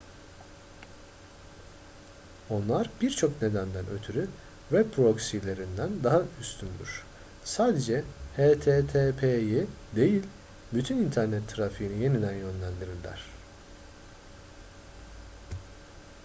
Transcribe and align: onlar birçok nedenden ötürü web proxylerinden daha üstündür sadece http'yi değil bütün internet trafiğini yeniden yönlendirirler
onlar 2.49 2.89
birçok 3.01 3.41
nedenden 3.41 3.87
ötürü 3.87 4.29
web 4.69 4.91
proxylerinden 4.91 6.03
daha 6.03 6.21
üstündür 6.41 7.03
sadece 7.43 8.03
http'yi 8.37 9.67
değil 9.95 10.23
bütün 10.73 10.97
internet 10.97 11.49
trafiğini 11.49 12.03
yeniden 12.03 12.33
yönlendirirler 12.33 13.19